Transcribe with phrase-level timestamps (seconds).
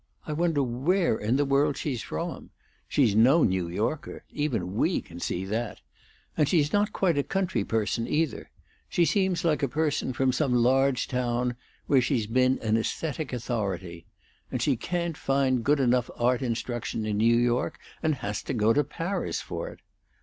[0.25, 2.49] I wonder where in the world she's from;
[2.87, 5.79] she's no New Yorker; even we can see that;
[6.35, 8.49] and she's not quite a country person, either;
[8.89, 14.07] she seems like a person from some large town, where she's been an aesthetic authority.
[14.51, 18.73] And she can't find good enough art instruction in New York, and has to go
[18.73, 19.81] to Paris for it!